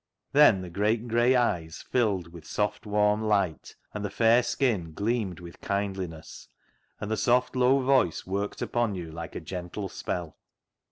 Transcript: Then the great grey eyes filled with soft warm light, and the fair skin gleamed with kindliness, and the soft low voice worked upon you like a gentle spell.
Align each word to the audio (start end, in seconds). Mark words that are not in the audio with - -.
Then 0.31 0.63
the 0.63 0.69
great 0.71 1.07
grey 1.07 1.35
eyes 1.35 1.83
filled 1.83 2.33
with 2.33 2.43
soft 2.43 2.87
warm 2.87 3.21
light, 3.21 3.75
and 3.93 4.03
the 4.03 4.09
fair 4.09 4.41
skin 4.41 4.93
gleamed 4.93 5.39
with 5.39 5.61
kindliness, 5.61 6.47
and 6.99 7.11
the 7.11 7.15
soft 7.15 7.55
low 7.55 7.77
voice 7.81 8.25
worked 8.25 8.63
upon 8.63 8.95
you 8.95 9.11
like 9.11 9.35
a 9.35 9.39
gentle 9.39 9.89
spell. 9.89 10.37